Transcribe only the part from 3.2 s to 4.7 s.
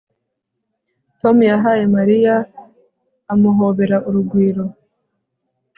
amuhobera urugwiro